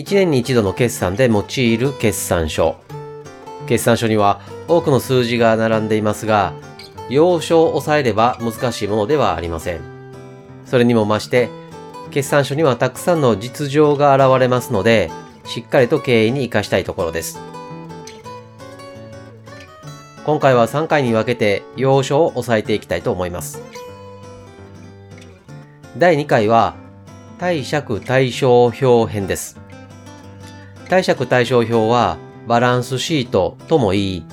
[0.00, 2.76] 1年に一度の決算で用いる決算書。
[3.66, 6.54] 決算書には多くの数字が並んでいますが、
[7.10, 9.80] 要所を抑えれば難しいものではありません。
[10.64, 11.50] それにも増して、
[12.10, 15.10] 決算書にはたくさんの実情が現れますので、
[15.44, 17.38] しっかりと経営に活かしたいところです。
[20.24, 23.60] 今回は3回に分けて要所を抑えていきたいと思います。
[25.98, 26.74] 第2回は、
[27.38, 29.59] 貸借対照表編です。
[30.90, 34.24] 貸借対照表はバランスシートともいい、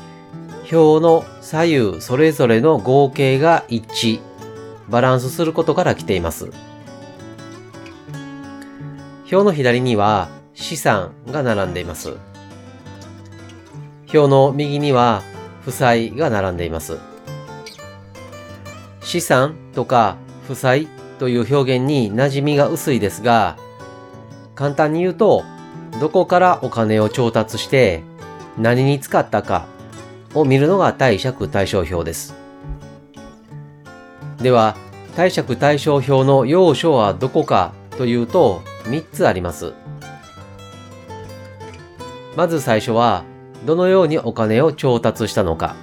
[0.72, 4.20] 表の左右それぞれの合計が一致、
[4.90, 6.50] バランスすることから来ています。
[9.32, 12.16] 表の左には資産が並んでいます。
[14.12, 15.22] 表の右には
[15.62, 16.98] 負債が並んでいます。
[19.02, 20.88] 資産とか負債
[21.20, 23.58] という表現に馴染みが薄いですが、
[24.56, 25.44] 簡単に言うと、
[26.00, 28.04] どこからお金を調達して
[28.58, 29.68] 何に使ったか
[30.34, 32.36] を見るのが貸借対照表です。
[34.42, 34.76] では、
[35.16, 39.74] 貸借対照表の要所はどこかというと3つあります。
[42.36, 43.24] まず最初は、
[43.66, 45.76] どのようにお金を調達したのか。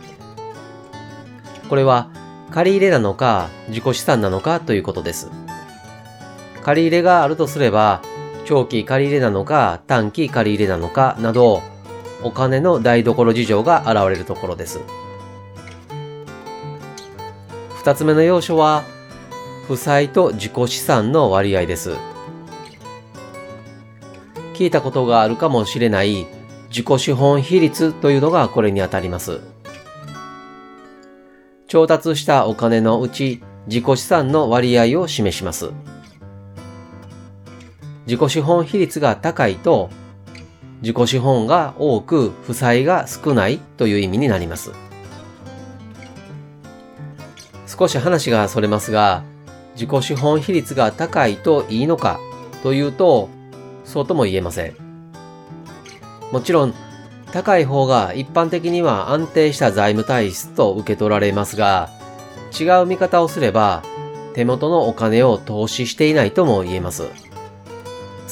[1.68, 2.08] これは
[2.52, 5.30] 借り入れなのか自己資産なのかということです。
[6.62, 8.00] 借り入れがあるとすれば、
[8.44, 11.62] 長期借り入れなのか短期借り入れなのかなど
[12.22, 14.80] お金の台所事情が現れるところです。
[17.76, 18.84] 二つ目の要所は
[19.66, 21.92] 負債と自己資産の割合です。
[24.54, 26.26] 聞いたことがあるかもしれない
[26.68, 29.40] 自己資本比率というのがこれにあたります。
[31.66, 35.72] 調達したお金のうち自己資産の割合を示します。
[38.06, 39.90] 自己資本比率が高いと、
[40.82, 44.72] 自己資本が多く負債が少ないという意味になります。
[47.66, 49.24] 少し話がそれますが、
[49.74, 52.20] 自己資本比率が高いといいのか
[52.62, 53.28] というと、
[53.84, 54.74] そうとも言えません。
[56.30, 56.74] もちろん、
[57.32, 61.90] 高い方が一般的には安定した財務体質と受け取られますが、
[62.58, 63.82] 違う見方をすれば、
[64.34, 67.08] 手元のお金を投資していないとも言えます。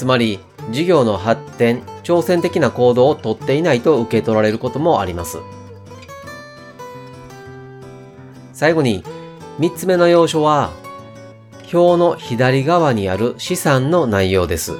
[0.03, 0.41] つまり
[0.73, 5.39] 事業の発展、挑戦的な行動をとっていないと受け取られることもあります。
[8.53, 9.05] 最後に
[9.61, 10.73] 3つ目の要所は
[11.73, 14.73] 表の左側にある資産の内容です。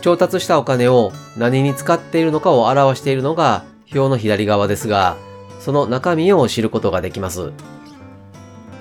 [0.00, 5.18] 調達したお金を何に使っているのかを表しているのが表の左側ですが、
[5.60, 7.52] その中身を知ることができます。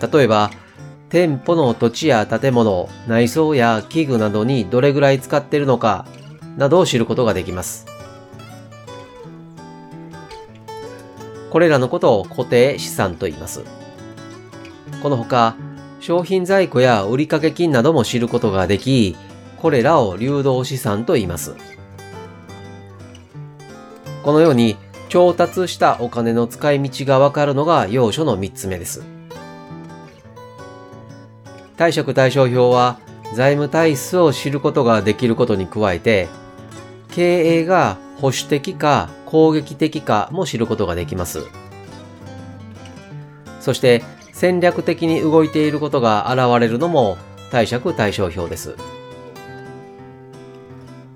[0.10, 0.52] 例えば、
[1.10, 6.06] 店舗の土地や建物、内装や器具などにどれぐらい使っているのか、
[6.56, 7.88] などを知ることができます。
[11.50, 13.64] これらのことを固定資産と言います。
[15.02, 15.56] このほか、
[16.00, 19.16] 商品在庫や売掛金なども知ることができ、
[19.58, 21.56] これらを流動資産と言います。
[24.22, 24.78] このように、
[25.08, 29.19] 調達したお金の使い道がわかるのが要所の3つ目です。
[31.80, 33.00] 貸借対照表は
[33.34, 36.28] 財務体質を知ることができることに加えて、
[37.08, 41.48] 経営が保守的か攻撃的かも知ることができます。
[43.62, 44.04] そして
[44.34, 47.18] 戦略的に動いていることが現れるのも
[47.50, 48.76] 貸借対照表です。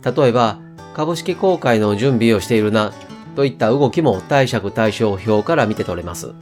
[0.01, 0.59] 例えば、
[0.93, 2.93] 株式公開の準備をしているな
[3.35, 6.33] といった動きも貸借対照表から見て取れます。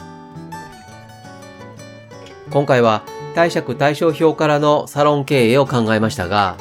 [2.51, 6.57] 今回は貸借対照表からのサロン経営を考えましたが、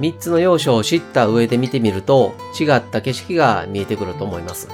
[0.00, 4.68] 3つの要素を知った上で見てみると違った景色が見えてくると思います。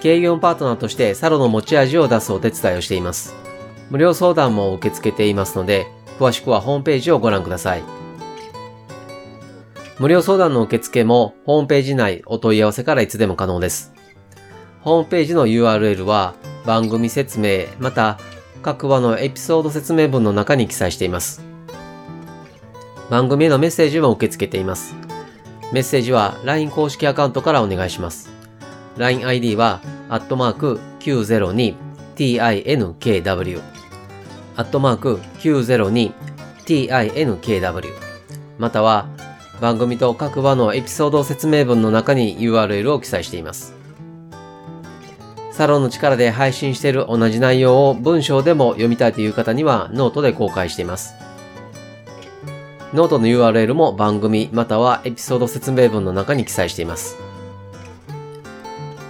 [0.00, 3.34] 経営業パートナーとしてサロンの持ち味を出すお手伝いをしています。
[3.90, 5.86] 無料相談も受け付けていますので、
[6.18, 7.82] 詳しくはホームページをご覧ください。
[9.98, 13.92] 無料相談の受付もホームページ内お問い合わせからいつでも可能です。
[14.80, 16.34] ホームページの URL は
[16.68, 18.18] 番組説明、また
[18.60, 21.42] 各話のエピソード説明文の中に記載しています。
[23.08, 24.94] 番組へのメッセージも受け付けています。
[25.72, 28.30] メッセージは LINE 公式アカウントからお願いします。
[28.98, 29.80] LINEID は、
[30.10, 33.62] アットマーク 902tinkw
[34.56, 37.94] アットマーク 902tinkw
[38.58, 39.06] または、
[39.62, 43.77] 番組と各話のエピソード説明文の中に URL を記載しています。
[45.58, 51.14] サロンの力で配信している同じ内容を文章でも読みたいという方にはノートで公開しています。
[52.94, 57.16] ノートの URL も番組またはエピソード説明文の中に記載しています。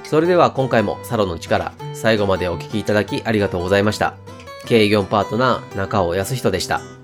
[0.05, 4.15] それでは今回もサロンの力、最後までお聴きいただきありがとうございました。
[4.65, 6.98] 経営業パートナー中尾康人でした。